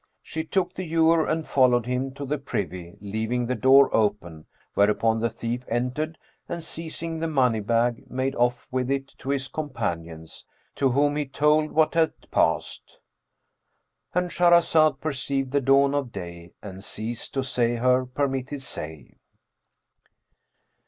She 0.23 0.43
took 0.43 0.73
the 0.73 0.83
ewer 0.83 1.27
and 1.27 1.45
followed 1.47 1.85
him 1.85 2.11
to 2.15 2.25
the 2.25 2.39
privy, 2.39 2.97
leaving 3.01 3.45
the 3.45 3.53
door 3.53 3.95
open, 3.95 4.47
whereupon 4.73 5.19
the 5.19 5.29
thief 5.29 5.63
entered 5.67 6.17
and, 6.49 6.63
seizing 6.63 7.19
the 7.19 7.27
money 7.27 7.59
bag, 7.59 8.09
made 8.09 8.33
off 8.33 8.67
with 8.71 8.89
it 8.89 9.09
to 9.19 9.29
his 9.29 9.47
companions, 9.47 10.43
to 10.77 10.89
whom 10.89 11.15
he 11.17 11.27
told 11.27 11.71
what 11.71 11.93
had 11.93 12.13
passed.—And 12.31 14.31
Shahrazad 14.31 14.99
perceived 15.01 15.51
the 15.51 15.61
dawn 15.61 15.93
of 15.93 16.11
day 16.11 16.53
and 16.63 16.83
ceased 16.83 17.35
to 17.35 17.43
say 17.43 17.75
her 17.75 18.03
permitted 18.07 18.63
say. 18.63 19.17